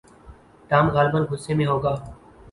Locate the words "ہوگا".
1.71-1.93